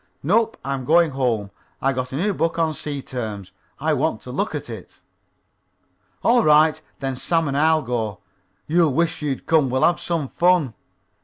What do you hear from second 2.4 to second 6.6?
on sea terms, and I want to look at it." "All